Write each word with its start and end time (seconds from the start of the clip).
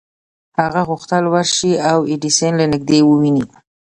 هغه 0.59 0.81
غوښتل 0.89 1.23
ورشي 1.33 1.73
او 1.91 1.97
ایډېسن 2.11 2.51
له 2.59 2.65
نږدې 2.73 2.99
وويني. 3.03 3.43